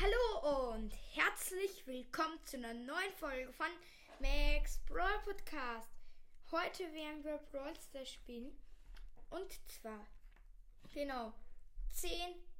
Hallo 0.00 0.72
und 0.72 0.92
herzlich 1.12 1.86
willkommen 1.86 2.44
zu 2.44 2.56
einer 2.56 2.74
neuen 2.74 3.12
Folge 3.12 3.52
von 3.52 3.68
Max 4.18 4.80
Brawl 4.86 5.20
Podcast. 5.24 5.88
Heute 6.50 6.92
werden 6.92 7.22
wir 7.22 7.38
Brawl 7.52 7.76
Stars 7.76 8.10
spielen 8.10 8.58
und 9.30 9.52
zwar 9.70 10.04
genau 10.92 11.32
10 11.92 12.10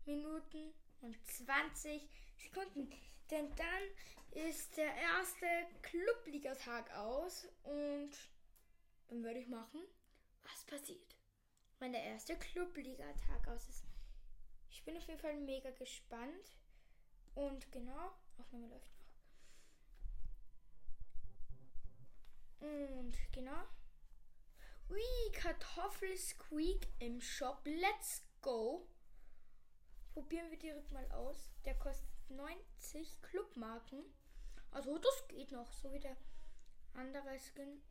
Minuten 0.06 0.74
und 1.00 1.16
20 1.26 2.08
Sekunden. 2.36 2.88
Denn 3.32 3.52
dann 3.56 4.44
ist 4.48 4.76
der 4.76 4.94
erste 4.94 5.46
Clubliga-Tag 5.82 6.96
aus 6.96 7.48
und 7.64 8.12
dann 9.08 9.24
würde 9.24 9.40
ich 9.40 9.48
machen, 9.48 9.80
was 10.44 10.64
passiert, 10.66 11.16
wenn 11.80 11.90
der 11.90 12.04
erste 12.04 12.38
Clubliga-Tag 12.38 13.48
aus 13.48 13.68
ist. 13.68 13.84
Ich 14.70 14.84
bin 14.84 14.96
auf 14.96 15.06
jeden 15.08 15.20
Fall 15.20 15.36
mega 15.40 15.72
gespannt. 15.72 16.54
Und 17.34 17.70
genau, 17.72 18.12
Aufnahme 18.38 18.68
läuft 18.68 18.90
noch. 22.60 22.68
Und 22.68 23.16
genau. 23.32 23.64
Ui, 24.90 25.32
Kartoffelsqueak 25.32 26.88
im 26.98 27.20
Shop. 27.20 27.60
Let's 27.64 28.22
go. 28.40 28.86
Probieren 30.12 30.50
wir 30.50 30.58
direkt 30.58 30.92
mal 30.92 31.10
aus. 31.10 31.50
Der 31.64 31.74
kostet 31.78 32.08
90 32.28 33.20
Clubmarken. 33.22 34.04
Also 34.70 34.98
das 34.98 35.28
geht 35.28 35.50
noch, 35.52 35.72
so 35.72 35.92
wie 35.92 36.00
der 36.00 36.16
andere 36.94 37.38
Skin. 37.38 37.82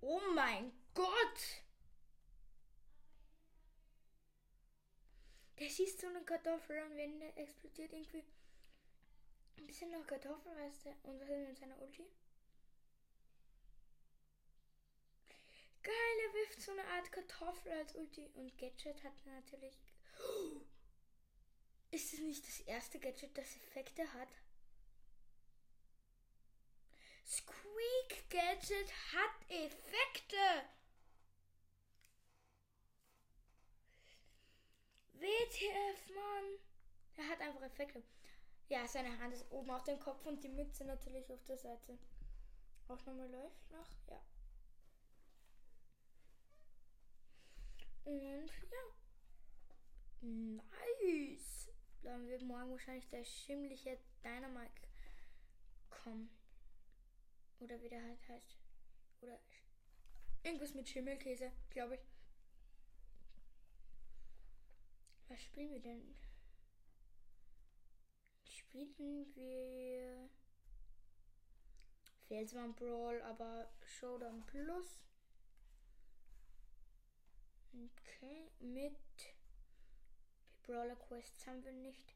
Oh 0.00 0.20
mein 0.34 0.72
Gott! 0.94 1.62
Der 5.58 5.70
schießt 5.70 6.00
so 6.00 6.06
eine 6.08 6.22
Kartoffel 6.22 6.82
und 6.84 6.96
wenn 6.96 7.18
der 7.18 7.36
explodiert 7.38 7.92
irgendwie 7.92 8.24
ein 9.58 9.66
bisschen 9.66 9.90
noch 9.90 10.06
Kartoffelreste 10.06 10.94
und 11.02 11.20
was 11.20 11.28
ist 11.28 11.48
mit 11.48 11.58
seiner 11.58 11.80
Ulti? 11.80 12.04
Geil, 15.82 16.18
er 16.26 16.34
wirft 16.34 16.60
so 16.60 16.72
eine 16.72 16.84
Art 16.84 17.12
Kartoffel 17.12 17.72
als 17.72 17.94
Ulti 17.94 18.28
und 18.34 18.58
Gadget 18.58 19.04
hat 19.04 19.26
natürlich. 19.26 19.78
Ist 21.92 22.12
es 22.12 22.18
nicht 22.18 22.46
das 22.46 22.60
erste 22.60 22.98
Gadget, 22.98 23.38
das 23.38 23.56
Effekte 23.56 24.12
hat? 24.12 24.28
Squeak 27.24 28.28
Gadget 28.28 28.92
hat 29.12 29.48
Effekte! 29.48 30.68
WTF, 35.12 36.08
Mann! 36.14 36.58
Er 37.16 37.28
hat 37.28 37.40
einfach 37.40 37.62
Effekte. 37.62 38.02
Ja, 38.68 38.86
seine 38.88 39.16
Hand 39.18 39.32
ist 39.32 39.50
oben 39.50 39.70
auf 39.70 39.84
dem 39.84 40.00
Kopf 40.00 40.26
und 40.26 40.42
die 40.42 40.48
Mütze 40.48 40.84
natürlich 40.84 41.32
auf 41.32 41.44
der 41.44 41.58
Seite. 41.58 41.98
Aufnahme 42.88 43.26
läuft 43.28 43.70
noch, 43.70 43.90
ja. 44.08 44.20
Und 48.04 48.48
ja. 48.70 48.86
Nice. 50.20 51.70
Dann 52.02 52.28
wird 52.28 52.42
morgen 52.42 52.70
wahrscheinlich 52.70 53.08
der 53.08 53.24
schimmliche 53.24 53.98
Dynamite 54.24 54.82
kommen. 55.90 56.30
Oder 57.58 57.80
wie 57.82 57.88
der 57.88 58.02
halt 58.02 58.28
heißt. 58.28 58.56
Oder 59.22 59.40
irgendwas 60.42 60.74
mit 60.74 60.88
Schimmelkäse, 60.88 61.50
glaube 61.70 61.96
ich. 61.96 62.00
Was 65.28 65.42
spielen 65.42 65.72
wir 65.72 65.80
denn? 65.80 66.16
Spielen 68.84 69.34
wir 69.34 70.28
Felsmann 72.28 72.74
Brawl, 72.74 73.20
aber 73.22 73.68
Showdown 73.84 74.44
Plus. 74.46 75.00
Okay, 77.72 78.50
mit 78.60 78.96
Brawler 80.62 80.96
Quests 80.96 81.46
haben 81.46 81.64
wir 81.64 81.72
nicht. 81.72 82.14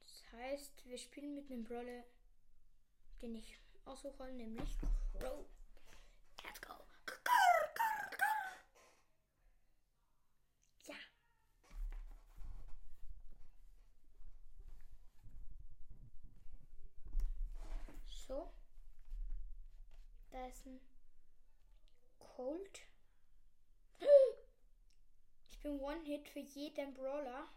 Das 0.00 0.32
heißt, 0.32 0.86
wir 0.86 0.98
spielen 0.98 1.34
mit 1.34 1.50
einem 1.50 1.64
Brawler, 1.64 2.04
den 3.22 3.36
ich 3.36 3.58
aussuche, 3.84 4.24
nämlich 4.32 4.78
Crow. 5.18 5.46
Let's 6.42 6.60
go. 6.60 6.74
Ja. 10.86 10.94
So. 18.26 18.52
Ein 20.64 20.80
Cold. 22.18 22.80
Ich 25.50 25.60
bin 25.60 25.80
One-Hit 25.80 26.28
für 26.28 26.40
jeden 26.40 26.94
Brawler. 26.94 27.48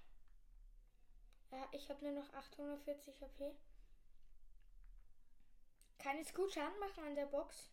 Ja, 1.51 1.67
ich 1.71 1.89
habe 1.89 2.03
nur 2.03 2.13
noch 2.23 2.33
840 2.33 3.21
HP. 3.21 3.55
Kann 5.97 6.17
jetzt 6.17 6.33
gut 6.33 6.53
Schaden 6.53 6.79
machen 6.79 7.03
an 7.03 7.15
der 7.15 7.25
Box. 7.25 7.69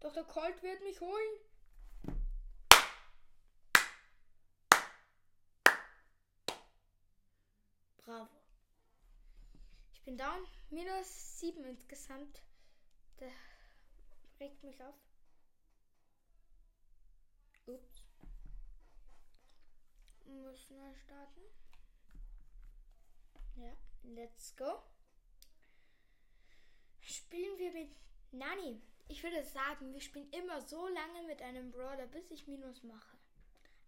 Doch 0.00 0.12
der 0.12 0.24
Colt 0.24 0.62
wird 0.62 0.82
mich 0.82 1.00
holen. 1.00 1.40
Bravo. 7.98 8.28
Ich 9.92 10.02
bin 10.02 10.16
down. 10.16 10.46
Minus 10.70 11.40
7 11.40 11.64
insgesamt. 11.64 12.42
Der 13.18 13.30
regt 14.40 14.62
mich 14.64 14.82
auf. 14.82 14.94
Ups. 17.66 18.02
Müssen 20.24 20.76
wir 20.76 20.94
starten. 20.94 21.40
Ja, 23.56 23.76
let's 24.02 24.56
go. 24.56 24.82
Spielen 27.00 27.58
wir 27.58 27.72
mit 27.72 27.90
Nani. 28.32 28.80
Ich 29.08 29.22
würde 29.22 29.44
sagen, 29.44 29.92
wir 29.92 30.00
spielen 30.00 30.30
immer 30.30 30.60
so 30.60 30.86
lange 30.88 31.26
mit 31.26 31.42
einem 31.42 31.70
Brawler, 31.70 32.06
bis 32.06 32.30
ich 32.30 32.46
Minus 32.46 32.82
mache. 32.84 33.18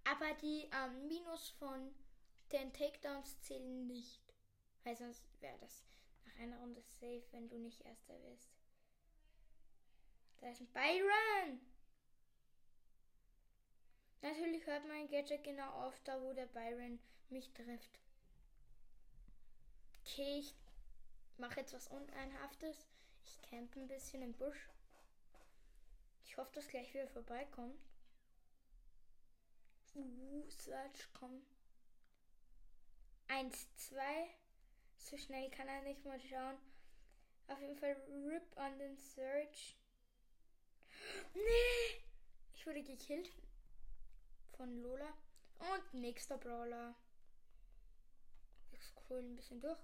Aber 0.05 0.35
die 0.43 0.69
ähm, 0.73 1.07
Minus 1.07 1.51
von 1.51 1.95
den 2.51 2.73
Takedowns 2.73 3.41
zählen 3.41 3.87
nicht. 3.87 4.21
Weil 4.85 4.97
sonst 4.97 5.23
wäre 5.41 5.59
das 5.61 5.85
nach 6.27 6.37
einer 6.41 6.59
Runde 6.59 6.83
safe, 6.83 7.23
wenn 7.31 7.49
du 7.49 7.59
nicht 7.59 7.81
Erster 7.83 8.21
wirst. 8.25 8.62
Da 10.43 10.51
ist 10.51 10.61
ein 10.61 10.73
Byron. 10.73 11.61
Natürlich 14.23 14.67
hört 14.67 14.87
mein 14.89 15.07
Gadget 15.07 15.45
genau 15.45 15.71
auf, 15.71 15.95
da 16.03 16.21
wo 16.21 16.33
der 16.33 16.47
Byron 16.47 16.99
mich 17.29 17.53
trifft. 17.53 18.01
Okay, 20.01 20.41
ich 20.41 20.57
mache 21.39 21.61
jetzt 21.61 21.73
was 21.73 21.87
Uneinhaftes. 21.87 22.89
Ich 23.25 23.41
campe 23.43 23.79
ein 23.79 23.87
bisschen 23.87 24.21
im 24.21 24.33
Busch. 24.33 24.69
Ich 26.25 26.37
hoffe, 26.37 26.51
dass 26.55 26.67
gleich 26.67 26.93
wieder 26.93 27.07
vorbeikommt. 27.07 27.81
Uh, 29.95 30.51
Search, 30.51 31.09
komm. 31.13 31.47
Eins, 33.29 33.69
zwei. 33.77 34.29
So 34.97 35.17
schnell 35.17 35.51
kann 35.51 35.69
er 35.69 35.83
nicht 35.83 36.05
mal 36.05 36.21
schauen. 36.21 36.59
Auf 37.47 37.61
jeden 37.61 37.77
Fall 37.77 37.97
RIP 38.27 38.59
an 38.59 38.77
den 38.81 38.97
Search. 38.97 39.77
Nee! 41.35 42.03
Ich 42.55 42.67
wurde 42.67 42.83
gekillt 42.83 43.31
von 44.57 44.83
Lola. 44.83 45.13
Und 45.59 45.95
nächster 45.95 46.39
Brawler. 46.39 46.95
Ich 48.73 48.83
scroll 48.83 49.21
ein 49.21 49.37
bisschen 49.37 49.61
durch. 49.61 49.79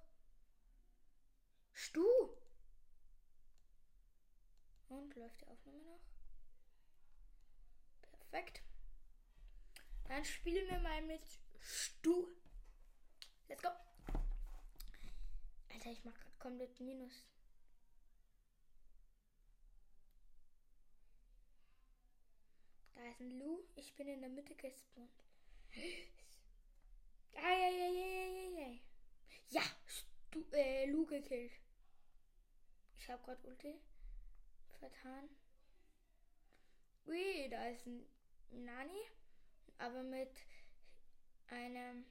Stu! 1.73 2.05
Und 4.89 5.15
läuft 5.15 5.41
die 5.41 5.47
Aufnahme 5.47 5.83
noch? 5.85 6.01
Perfekt. 8.03 8.63
Dann 10.05 10.25
spielen 10.25 10.69
wir 10.69 10.79
mal 10.81 11.03
mit 11.03 11.23
Stu. 11.61 12.29
Let's 13.49 13.63
go. 13.63 13.69
Alter, 15.73 15.91
ich 15.91 16.05
mach 16.05 16.15
komplett 16.39 16.81
Minus. 16.81 17.25
Ein 23.21 23.39
Lu. 23.39 23.65
Ich 23.75 23.95
bin 23.95 24.07
in 24.09 24.21
der 24.21 24.31
Mitte 24.31 24.55
gespawnt. 24.55 25.11
Eieieiei. 27.35 28.81
Ja, 29.51 29.63
Stu, 29.87 30.45
äh, 30.53 30.87
Lu 30.87 31.05
gekillt. 31.05 31.53
Ich 32.97 33.09
hab 33.11 33.25
grad 33.25 33.45
Ulti 33.45 33.81
vertan. 34.79 35.29
Ui, 37.07 37.49
da 37.51 37.69
ist 37.69 37.87
ein 37.87 38.07
Nani. 38.51 39.03
Aber 39.79 40.03
mit 40.03 40.45
einem 41.49 42.05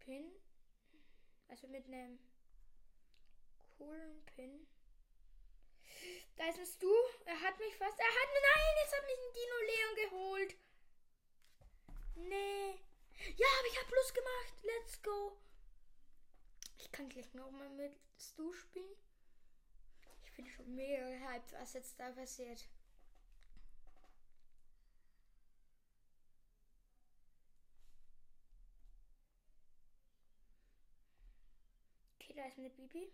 Pin. 0.00 0.32
Also 1.48 1.66
mit 1.68 1.86
einem 1.86 2.18
coolen 3.76 4.24
Pin. 4.26 4.66
Da 6.36 6.48
ist 6.48 6.58
ein 6.58 6.66
Stu. 6.66 6.92
Er 7.24 7.40
hat 7.40 7.58
mich 7.58 7.76
fast. 7.76 7.98
Er 7.98 8.06
hat. 8.06 8.28
Nein, 8.32 8.74
jetzt 8.82 8.96
hat 8.96 9.04
mich 9.04 9.18
ein 9.18 9.34
Dino 9.34 9.58
Leon 9.70 9.94
geholt. 10.10 10.56
Nee. 12.14 12.80
Ja, 13.36 13.46
aber 13.58 13.68
ich 13.68 13.78
habe 13.78 13.88
Plus 13.88 14.14
gemacht. 14.14 14.54
Let's 14.62 15.02
go. 15.02 15.38
Ich 16.78 16.92
kann 16.92 17.08
gleich 17.08 17.32
nochmal 17.34 17.68
mit 17.70 17.92
Stu 18.18 18.52
spielen. 18.52 18.96
Ich 20.22 20.32
bin 20.34 20.46
schon 20.48 20.74
mega 20.74 21.04
gehypt, 21.08 21.52
was 21.52 21.72
jetzt 21.72 21.98
da 21.98 22.12
passiert. 22.12 22.64
Okay, 32.14 32.34
da 32.34 32.46
ist 32.46 32.58
eine 32.58 32.70
Bibi. 32.70 33.12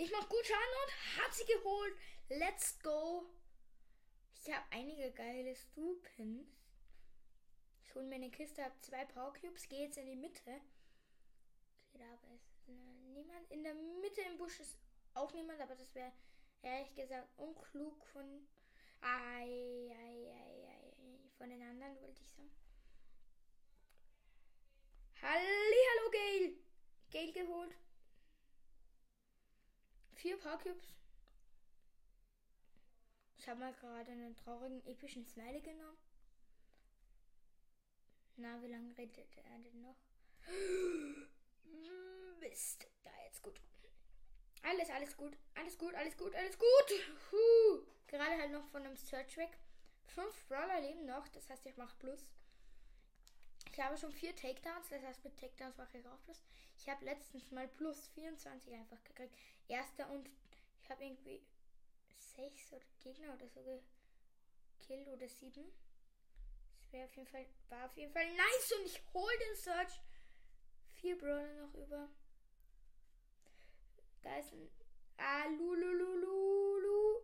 Ich 0.00 0.10
mach 0.10 0.26
gut 0.30 0.46
Schaden 0.46 0.76
und 0.82 1.22
hat 1.22 1.34
sie 1.34 1.44
geholt. 1.44 1.94
Let's 2.30 2.78
go. 2.82 3.26
Ich 4.32 4.50
habe 4.50 4.64
einige 4.70 5.12
geile 5.12 5.54
Stu-Pins. 5.54 6.48
Ich 7.84 7.94
hole 7.94 8.06
mir 8.06 8.14
eine 8.14 8.30
Kiste, 8.30 8.64
habe 8.64 8.80
zwei 8.80 9.04
Power 9.04 9.34
Cubes, 9.34 9.68
gehe 9.68 9.84
jetzt 9.84 9.98
in 9.98 10.06
die 10.06 10.16
Mitte. 10.16 10.58
Okay, 11.84 11.98
da 11.98 12.14
ist 12.34 12.66
niemand. 13.12 13.50
In 13.50 13.62
der 13.62 13.74
Mitte 13.74 14.22
im 14.22 14.38
Busch 14.38 14.58
ist 14.60 14.78
auch 15.12 15.34
niemand, 15.34 15.60
aber 15.60 15.74
das 15.74 15.94
wäre 15.94 16.12
ehrlich 16.62 16.94
gesagt 16.94 17.28
unklug 17.36 18.06
von. 18.06 18.48
Ai, 19.02 19.90
ai, 19.98 20.32
ai, 20.32 20.94
von 21.36 21.50
den 21.50 21.60
anderen 21.60 22.00
wollte 22.00 22.22
ich 22.22 22.28
sagen. 22.30 22.50
Hallo 25.20 26.10
Gail. 26.10 26.56
Gail 27.10 27.32
geholt. 27.32 27.76
Vier 30.20 30.36
Powercubes. 30.36 30.94
Ich 33.38 33.48
habe 33.48 33.60
mal 33.60 33.72
gerade 33.72 34.12
einen 34.12 34.36
traurigen, 34.36 34.84
epischen 34.84 35.24
Smiley 35.24 35.62
genommen. 35.62 35.96
Na, 38.36 38.60
wie 38.60 38.66
lange 38.66 38.94
redet 38.98 39.34
er 39.38 39.58
denn 39.60 39.80
noch? 39.80 39.96
Mist. 42.38 42.86
Da, 43.02 43.10
jetzt 43.24 43.40
gut. 43.40 43.58
Alles, 44.60 44.90
alles 44.90 45.16
gut. 45.16 45.38
Alles 45.54 45.78
gut, 45.78 45.94
alles 45.94 46.18
gut, 46.18 46.34
alles 46.34 46.58
gut. 46.58 47.16
Puh. 47.30 47.86
Gerade 48.06 48.36
halt 48.42 48.52
noch 48.52 48.68
von 48.68 48.84
einem 48.84 48.96
Search 48.96 49.38
weg. 49.38 49.56
Fünf 50.04 50.44
Brawler 50.48 50.82
leben 50.82 51.06
noch. 51.06 51.28
Das 51.28 51.48
heißt, 51.48 51.64
ich 51.64 51.78
mache 51.78 51.96
Plus. 51.96 52.26
Ich 53.80 53.86
habe 53.86 53.96
schon 53.96 54.12
vier 54.12 54.36
Takedowns. 54.36 54.90
Das 54.90 55.02
heißt, 55.02 55.24
mit 55.24 55.38
Takedowns 55.38 55.78
mache 55.78 55.96
ich 55.96 56.06
auch 56.06 56.22
Plus. 56.24 56.44
Ich 56.76 56.86
habe 56.86 57.02
letztens 57.02 57.50
mal 57.50 57.66
Plus 57.66 58.08
24 58.08 58.74
einfach 58.74 59.02
gekriegt. 59.04 59.34
Erster 59.68 60.10
und 60.10 60.28
ich 60.82 60.90
habe 60.90 61.02
irgendwie 61.02 61.40
sechs 62.18 62.70
oder 62.74 62.84
Gegner 63.02 63.32
oder 63.32 63.48
so 63.48 63.82
gekillt 64.78 65.08
oder 65.08 65.26
sieben. 65.26 65.64
Das 66.78 66.92
wäre 66.92 67.06
auf 67.06 67.16
jeden 67.16 67.28
Fall, 67.28 67.46
war 67.70 67.86
auf 67.86 67.96
jeden 67.96 68.12
Fall 68.12 68.30
nice 68.34 68.72
und 68.78 68.84
ich 68.84 69.02
hole 69.14 69.38
den 69.48 69.56
Search. 69.56 69.98
Vier 70.96 71.16
Brawler 71.16 71.66
noch 71.66 71.74
über. 71.74 72.10
Da 74.20 74.36
ist 74.36 74.52
ein. 74.52 74.68
Ah, 75.16 75.46
Lululululu. 75.46 77.22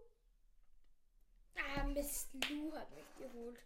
Ah, 1.55 1.85
Mist, 1.85 2.31
Lu 2.49 2.73
hat 2.73 2.91
mich 2.95 3.15
geholt. 3.19 3.61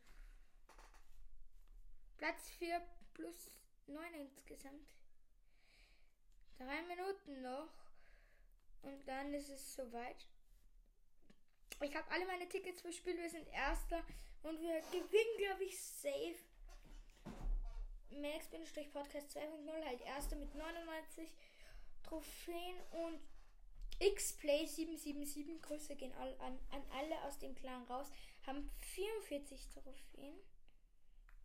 Platz 2.20 2.50
4 2.58 2.82
plus 3.14 3.50
9 3.86 4.12
insgesamt. 4.12 4.86
Drei 6.58 6.82
Minuten 6.82 7.40
noch. 7.40 7.70
Und 8.82 9.08
dann 9.08 9.32
ist 9.32 9.48
es 9.48 9.74
soweit. 9.74 10.26
Ich 11.80 11.96
habe 11.96 12.10
alle 12.10 12.26
meine 12.26 12.46
Tickets 12.46 12.82
für 12.82 12.92
Spiel. 12.92 13.16
Wir 13.16 13.30
sind 13.30 13.48
Erster. 13.48 14.04
Und 14.42 14.60
wir 14.60 14.82
gewinnen, 14.92 15.36
glaube 15.38 15.64
ich, 15.64 15.82
safe. 15.82 16.36
Max-Podcast 18.10 19.34
2.0 19.38 19.86
halt 19.86 20.02
Erster 20.02 20.36
mit 20.36 20.54
99 20.54 21.34
Trophäen 22.02 22.76
und 22.90 23.18
X-Play 23.98 24.66
777. 24.66 25.62
Grüße 25.62 25.96
gehen 25.96 26.12
an, 26.12 26.58
an 26.70 26.82
alle 26.98 27.22
aus 27.22 27.38
dem 27.38 27.54
Clan 27.54 27.84
raus. 27.84 28.08
Haben 28.46 28.70
44 28.80 29.70
Trophäen. 29.70 30.49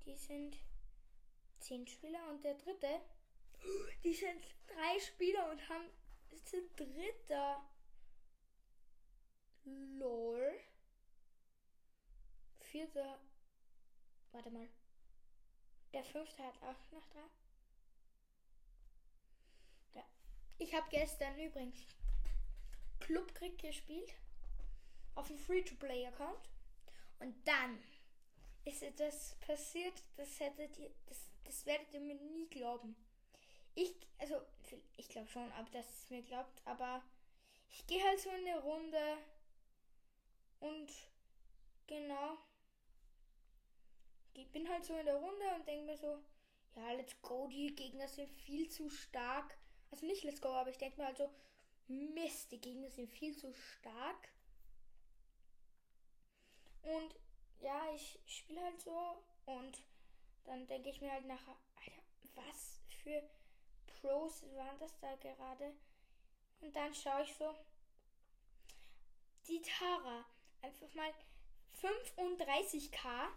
Die 0.05 0.17
sind 0.17 0.57
10 1.59 1.87
Spieler 1.87 2.29
und 2.29 2.43
der 2.43 2.55
dritte. 2.55 3.01
Die 4.03 4.13
sind 4.13 4.43
drei 4.67 4.99
Spieler 4.99 5.49
und 5.49 5.69
haben 5.69 5.89
sind 6.43 6.79
Dritter. 6.79 7.63
Lol. 9.63 10.59
Vierter. 12.59 13.19
Warte 14.31 14.51
mal. 14.51 14.67
Der 15.93 16.03
fünfte 16.03 16.43
hat 16.43 16.61
auch 16.61 16.91
noch 16.91 17.05
drei. 17.07 17.27
Ja. 19.93 20.03
Ich 20.57 20.73
habe 20.75 20.87
gestern 20.89 21.39
übrigens 21.39 21.79
Clubkrieg 22.99 23.57
gespielt. 23.57 24.13
Auf 25.15 25.27
dem 25.27 25.39
Free-to-Play-Account. 25.39 26.49
Und 27.19 27.47
dann 27.47 27.81
ist 28.65 28.81
etwas 28.81 29.35
passiert, 29.39 30.03
das 30.17 30.39
hättet 30.39 30.77
ihr, 30.77 30.91
das, 31.05 31.31
das 31.43 31.65
werdet 31.65 31.93
ihr 31.93 32.01
mir 32.01 32.15
nie 32.15 32.47
glauben. 32.49 32.95
Ich, 33.75 33.95
also, 34.17 34.41
ich 34.97 35.07
glaube 35.09 35.27
schon, 35.27 35.51
ob 35.59 35.71
das 35.71 35.85
es 35.87 36.09
mir 36.09 36.23
glaubt, 36.23 36.61
aber 36.65 37.03
ich 37.69 37.85
gehe 37.87 38.03
halt 38.03 38.19
so 38.19 38.29
in 38.29 38.47
eine 38.47 38.59
Runde 38.59 39.17
und 40.59 40.91
genau, 41.87 42.37
ich 44.33 44.51
bin 44.51 44.67
halt 44.69 44.85
so 44.85 44.97
in 44.97 45.05
der 45.05 45.15
Runde 45.15 45.45
und 45.55 45.67
denke 45.67 45.85
mir 45.85 45.97
so, 45.97 46.19
ja, 46.75 46.91
let's 46.93 47.21
go, 47.21 47.47
die 47.47 47.75
Gegner 47.75 48.07
sind 48.07 48.29
viel 48.29 48.69
zu 48.69 48.89
stark. 48.89 49.57
Also 49.91 50.05
nicht 50.05 50.23
let's 50.23 50.41
go, 50.41 50.49
aber 50.49 50.69
ich 50.69 50.77
denke 50.77 50.99
mir 50.99 51.07
halt 51.07 51.17
so, 51.17 51.29
Mist, 51.87 52.51
die 52.51 52.59
Gegner 52.59 52.89
sind 52.89 53.09
viel 53.09 53.37
zu 53.37 53.53
stark. 53.53 54.29
Und 56.81 57.15
ja, 57.59 57.81
ich 57.93 58.19
spiele 58.25 58.61
halt 58.61 58.79
so 58.81 59.23
und 59.45 59.77
dann 60.45 60.67
denke 60.67 60.89
ich 60.89 61.01
mir 61.01 61.11
halt 61.11 61.25
nachher, 61.25 61.55
Alter, 61.75 62.01
was 62.35 62.81
für 63.03 63.23
Pros 63.87 64.43
waren 64.55 64.77
das 64.79 64.97
da 64.99 65.15
gerade? 65.15 65.73
Und 66.61 66.75
dann 66.75 66.93
schaue 66.93 67.23
ich 67.23 67.35
so, 67.35 67.53
die 69.47 69.61
Tara, 69.61 70.25
einfach 70.61 70.93
mal 70.93 71.13
35k, 71.81 73.27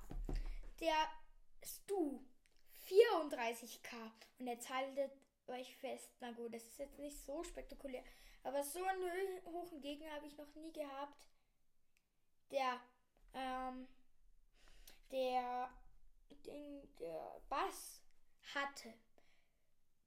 der 0.80 1.08
Stu 1.62 2.20
34k 2.88 4.10
und 4.38 4.46
jetzt 4.46 4.68
haltet 4.68 5.12
euch 5.46 5.76
fest, 5.76 6.10
na 6.20 6.32
gut, 6.32 6.54
das 6.54 6.64
ist 6.64 6.78
jetzt 6.78 6.98
nicht 6.98 7.18
so 7.24 7.42
spektakulär, 7.42 8.02
aber 8.42 8.62
so 8.62 8.82
einen 8.84 9.44
hohen 9.44 9.80
Gegner 9.80 10.12
habe 10.12 10.26
ich 10.26 10.36
noch 10.36 10.54
nie 10.54 10.72
gehabt. 10.72 11.28
Der, 12.50 12.80
ähm, 13.34 13.86
der, 15.10 15.70
den, 16.46 16.88
der 16.98 17.40
Bass 17.48 18.00
hatte 18.54 18.94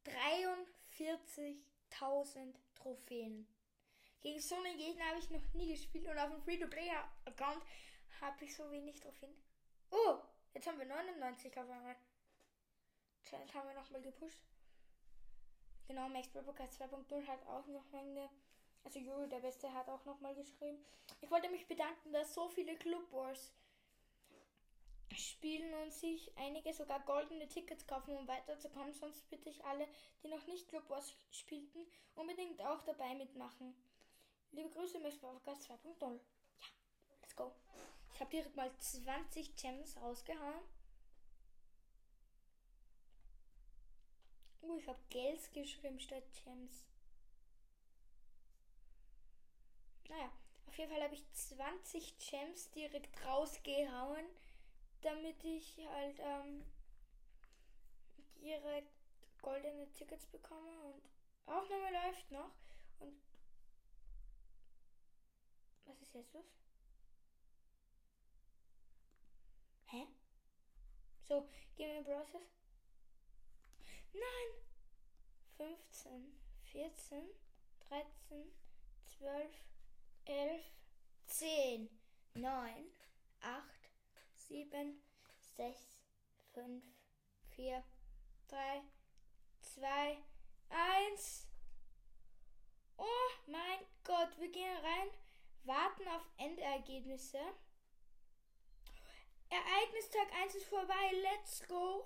43.000 0.06 2.56
Trophäen. 2.76 3.48
Gegen 4.22 4.40
so 4.40 4.56
einen 4.56 4.78
Gegner 4.78 5.06
habe 5.06 5.20
ich 5.20 5.30
noch 5.30 5.54
nie 5.54 5.72
gespielt 5.72 6.08
und 6.08 6.18
auf 6.18 6.30
dem 6.30 6.42
Free-to-Play-Account 6.44 7.64
habe 8.22 8.46
ich 8.46 8.56
so 8.56 8.72
wenig 8.72 9.00
Trophäen. 9.00 9.36
Oh, 9.90 10.20
jetzt 10.54 10.68
haben 10.68 10.78
wir 10.78 10.86
99 10.86 11.58
auf 11.58 11.70
einmal. 11.70 11.96
Jetzt 13.32 13.54
haben 13.54 13.68
wir 13.68 13.76
nochmal 13.76 14.02
gepusht. 14.02 14.40
Genau, 15.88 16.08
Max 16.10 16.28
Podcast 16.30 16.82
2.0 16.82 17.28
hat 17.28 17.46
auch 17.48 17.66
nochmal 17.68 18.02
eine. 18.02 18.30
Also 18.84 19.00
Juri, 19.00 19.30
der 19.30 19.40
Beste, 19.40 19.72
hat 19.74 19.90
auch 19.90 20.04
nochmal 20.06 20.36
geschrieben. 20.36 20.84
Ich 21.20 21.30
wollte 21.30 21.50
mich 21.50 21.68
bedanken, 21.68 22.12
dass 22.12 22.34
so 22.34 22.50
viele 22.50 22.76
Club 22.78 23.12
Wars 23.12 23.54
spielen 25.16 25.74
und 25.76 25.92
sich 25.92 26.32
einige 26.38 26.74
sogar 26.74 27.00
goldene 27.02 27.48
Tickets 27.48 27.86
kaufen, 27.88 28.16
um 28.16 28.28
weiterzukommen. 28.28 28.94
Sonst 28.94 29.30
bitte 29.30 29.50
ich 29.50 29.64
alle, 29.66 29.88
die 30.24 30.28
noch 30.28 30.46
nicht 30.48 30.68
Club 30.68 30.90
Wars 30.90 31.16
spielten, 31.32 31.86
unbedingt 32.16 32.62
auch 32.62 32.82
dabei 32.84 33.16
mitmachen. 33.16 33.76
Liebe 34.52 34.70
Grüße, 34.70 35.00
Max 35.00 35.18
Podcast 35.18 35.70
2.0. 35.70 36.00
Ja, 36.02 36.68
let's 37.22 37.36
go. 37.36 37.52
Ich 38.14 38.20
habe 38.20 38.30
direkt 38.30 38.56
mal 38.56 38.72
20 38.78 39.56
Gems 39.56 39.98
rausgehauen. 39.98 40.62
Uh, 44.62 44.78
ich 44.78 44.88
habe 44.88 45.00
Gels 45.10 45.52
geschrieben 45.52 46.00
statt 46.00 46.24
Gems. 46.44 46.86
Naja, 50.10 50.30
auf 50.68 50.78
jeden 50.78 50.92
Fall 50.92 51.04
habe 51.04 51.16
ich 51.16 51.24
20 51.32 52.18
Gems 52.20 52.70
direkt 52.72 53.26
rausgehauen 53.26 54.26
damit 55.02 55.44
ich 55.44 55.78
halt 55.90 56.20
ähm, 56.20 56.64
ihre 58.42 58.84
goldene 59.42 59.92
Tickets 59.94 60.26
bekomme 60.28 60.80
und 60.84 61.02
Aufnahme 61.46 61.92
läuft 61.92 62.32
noch 62.32 62.52
und 63.00 63.22
was 65.86 66.02
ist 66.02 66.14
jetzt 66.14 66.34
los? 66.34 66.46
Hä? 69.86 70.08
So, 71.28 71.48
gehen 71.76 71.90
wir 71.90 71.98
in 71.98 72.04
Browsers. 72.04 72.42
Nein! 74.14 74.62
15, 75.58 76.34
14, 76.72 77.30
13, 77.90 78.52
12, 79.18 79.52
11, 80.26 80.66
10, 81.28 81.90
9, 82.36 82.92
8, 83.42 83.81
7, 84.52 85.02
6, 85.56 86.04
5, 86.54 86.84
4, 87.56 87.84
3, 88.50 88.82
2, 89.62 90.18
1. 90.70 91.48
Oh 92.98 93.30
mein 93.48 93.80
Gott, 94.04 94.38
wir 94.40 94.52
gehen 94.52 94.78
rein, 94.78 95.08
warten 95.64 96.06
auf 96.10 96.28
Endergebnisse. 96.36 97.40
Ereignistag 99.50 100.34
1 100.44 100.56
ist 100.56 100.66
vorbei, 100.66 101.12
let's 101.14 101.66
go. 101.70 102.06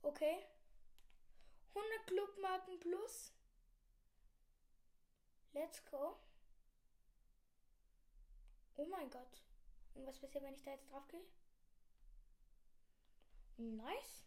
Okay. 0.00 0.46
100 1.74 2.06
Clubmarken 2.06 2.80
plus. 2.80 3.34
Let's 5.52 5.84
go. 5.84 6.16
Oh 8.76 8.86
mein 8.86 9.10
Gott. 9.10 9.42
Und 9.92 10.06
was 10.06 10.18
passiert, 10.18 10.42
wenn 10.42 10.54
ich 10.54 10.62
da 10.62 10.70
jetzt 10.70 10.90
drauf 10.90 11.06
gehe? 11.08 11.26
Nice. 13.56 14.24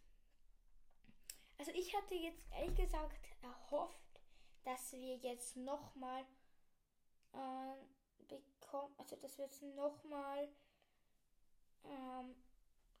Also 1.58 1.72
ich 1.72 1.94
hatte 1.96 2.14
jetzt 2.14 2.42
ehrlich 2.52 2.76
gesagt 2.76 3.28
erhofft, 3.42 4.20
dass 4.64 4.92
wir 4.92 5.16
jetzt 5.16 5.56
nochmal 5.56 6.24
äh, 7.32 7.74
bekommen, 8.26 8.94
also 8.98 9.16
dass 9.16 9.38
wir 9.38 9.46
jetzt 9.46 9.62
nochmal, 9.62 10.48
ähm, 11.84 12.34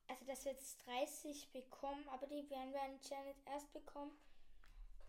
also 0.08 0.24
dass 0.24 0.44
wir 0.44 0.52
jetzt 0.52 0.86
30 0.86 1.52
bekommen, 1.52 2.08
aber 2.08 2.26
die 2.26 2.48
werden 2.48 2.72
wir 2.72 2.82
anscheinend 2.82 3.36
erst 3.46 3.72
bekommen. 3.72 4.16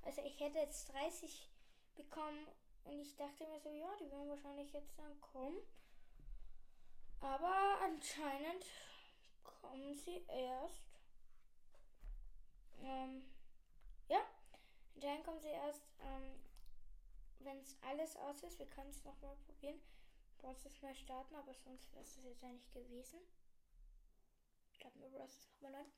Also 0.04 0.22
ich 0.24 0.40
hätte 0.40 0.60
jetzt 0.60 0.92
30 0.94 1.50
bekommen 1.96 2.48
und 2.84 3.00
ich 3.00 3.16
dachte 3.16 3.46
mir 3.48 3.60
so, 3.60 3.70
ja, 3.70 3.90
die 4.00 4.10
werden 4.12 4.30
wahrscheinlich 4.30 4.72
jetzt 4.74 4.98
dann 4.98 5.20
kommen. 5.22 5.58
Aber 7.20 7.80
anscheinend 7.84 8.66
kommen 9.44 9.94
sie 9.96 10.24
erst. 10.28 10.87
Ähm, 12.80 13.24
ja, 14.08 14.20
anscheinend 14.96 15.26
kommen 15.26 15.40
sie 15.40 15.50
erst, 15.50 15.84
ähm, 16.02 16.40
wenn 17.40 17.60
es 17.60 17.78
alles 17.82 18.16
aus 18.18 18.44
ist. 18.44 18.60
Wir 18.60 18.68
können 18.68 18.90
es 18.90 19.04
nochmal 19.04 19.36
probieren. 19.46 19.80
Brauchst 20.38 20.66
es 20.66 20.82
mal 20.82 20.96
starten, 20.96 21.36
aber 21.36 21.54
sonst 21.54 21.92
wäre 21.92 22.04
es 22.04 22.16
jetzt 22.24 22.44
eigentlich 22.44 22.72
gewesen. 22.72 23.20
Starten 24.72 25.02
wir 25.02 25.10
Browsers 25.10 25.50
nochmal 25.60 25.84
neu. 25.84 25.90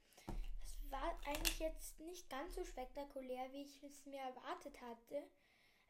Das 0.62 0.92
war 0.92 1.20
eigentlich 1.26 1.60
jetzt 1.60 2.00
nicht 2.00 2.30
ganz 2.30 2.56
so 2.56 2.64
spektakulär, 2.64 3.52
wie 3.52 3.64
ich 3.64 3.84
es 3.84 4.06
mir 4.06 4.20
erwartet 4.20 4.80
hatte. 4.82 5.30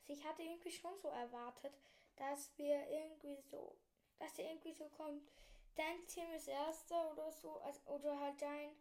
Also 0.01 0.13
ich 0.13 0.25
hatte 0.25 0.41
irgendwie 0.41 0.72
schon 0.72 0.98
so 0.98 1.10
erwartet, 1.10 1.74
dass 2.15 2.51
wir 2.58 2.89
irgendwie 2.89 3.38
so, 3.50 3.77
dass 4.17 4.34
der 4.34 4.50
irgendwie 4.50 4.74
so 4.74 4.89
kommt, 4.89 5.31
dein 5.75 6.05
Team 6.08 6.29
ist 6.36 6.48
erster 6.48 7.12
oder 7.12 7.31
so, 7.31 7.60
also, 7.62 7.79
oder 7.86 8.19
halt 8.19 8.41
dein, 8.41 8.72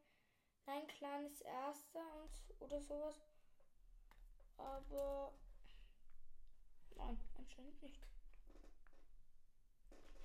Clan 0.98 1.24
ist 1.26 1.42
erster 1.42 2.00
und 2.20 2.60
oder 2.60 2.80
sowas. 2.80 3.16
Aber 4.58 5.32
nein, 6.96 7.18
anscheinend 7.36 7.82
nicht. 7.82 8.06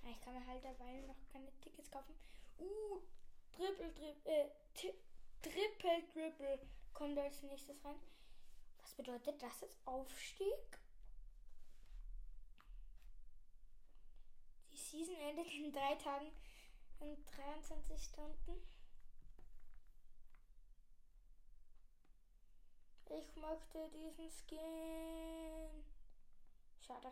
Ich 0.06 0.22
kann 0.22 0.34
mir 0.34 0.46
halt 0.46 0.64
dabei 0.64 1.02
noch 1.02 1.16
keine 1.32 1.50
Tickets 1.62 1.90
kaufen. 1.90 2.14
Uh, 2.60 3.00
Triple, 3.54 3.94
Triple, 3.94 4.32
äh, 4.32 4.50
Triple, 5.42 6.08
Triple 6.12 6.60
kommt 6.94 7.18
als 7.18 7.42
nächstes 7.44 7.84
rein. 7.86 8.00
Was 8.82 8.94
bedeutet 8.96 9.42
das 9.42 9.62
jetzt? 9.62 9.80
Aufstieg? 9.86 10.80
Die 14.72 14.78
Season 14.78 15.16
endet 15.16 15.48
in 15.54 15.72
drei 15.72 15.96
Tagen 15.96 16.32
in 17.00 17.26
23 17.26 18.04
Stunden. 18.04 18.73
Ich 23.10 23.36
möchte 23.36 23.90
diesen 23.90 24.30
Skin. 24.30 25.84
Schade. 26.80 27.12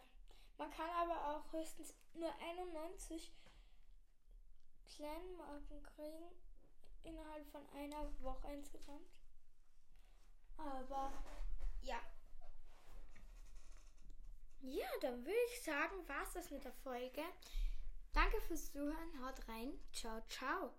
Man 0.58 0.72
kann 0.72 0.90
aber 0.90 1.28
auch 1.30 1.52
höchstens 1.54 1.96
nur 2.14 2.32
91 2.40 3.32
Clan-Marken 4.88 5.82
kriegen 5.84 6.32
innerhalb 7.04 7.48
von 7.52 7.66
einer 7.76 8.08
Woche 8.22 8.52
insgesamt. 8.54 9.10
Aber 10.58 11.12
ja. 11.82 12.00
Ja, 14.62 14.88
dann 15.02 15.26
würde 15.26 15.40
ich 15.48 15.64
sagen, 15.64 16.08
war 16.08 16.24
es 16.24 16.34
das 16.34 16.52
mit 16.52 16.64
der 16.64 16.74
Folge. 16.74 17.24
Danke 18.14 18.42
fürs 18.42 18.72
Zuhören, 18.72 19.26
haut 19.26 19.48
rein, 19.48 19.74
ciao, 19.92 20.22
ciao. 20.28 20.74